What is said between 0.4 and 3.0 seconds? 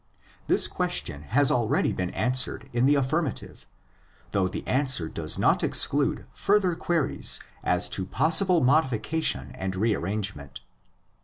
This question has already been answered in the